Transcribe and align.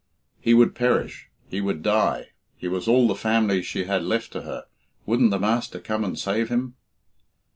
He 0.39 0.55
would 0.55 0.73
perish; 0.73 1.29
he 1.47 1.61
would 1.61 1.83
die; 1.83 2.31
he 2.57 2.67
was 2.67 2.87
all 2.87 3.07
the 3.07 3.13
family 3.13 3.61
she 3.61 3.83
had 3.83 4.01
left 4.03 4.31
to 4.31 4.41
her 4.41 4.65
wouldn't 5.05 5.29
the 5.29 5.37
master 5.37 5.79
come 5.79 6.03
and 6.03 6.17
save 6.17 6.49
him? 6.49 6.73